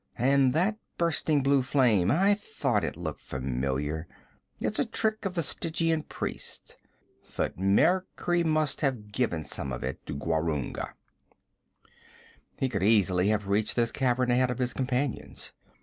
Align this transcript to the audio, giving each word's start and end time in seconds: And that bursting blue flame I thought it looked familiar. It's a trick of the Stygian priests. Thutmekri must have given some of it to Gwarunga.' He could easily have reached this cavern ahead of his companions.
And 0.17 0.51
that 0.55 0.79
bursting 0.97 1.43
blue 1.43 1.61
flame 1.61 2.09
I 2.09 2.33
thought 2.33 2.83
it 2.83 2.97
looked 2.97 3.21
familiar. 3.21 4.07
It's 4.59 4.79
a 4.79 4.85
trick 4.85 5.25
of 5.25 5.35
the 5.35 5.43
Stygian 5.43 6.01
priests. 6.01 6.75
Thutmekri 7.23 8.43
must 8.43 8.81
have 8.81 9.11
given 9.11 9.43
some 9.43 9.71
of 9.71 9.83
it 9.83 10.03
to 10.07 10.15
Gwarunga.' 10.15 10.95
He 12.57 12.67
could 12.67 12.81
easily 12.81 13.27
have 13.27 13.47
reached 13.47 13.75
this 13.75 13.91
cavern 13.91 14.31
ahead 14.31 14.49
of 14.49 14.57
his 14.57 14.73
companions. 14.73 15.53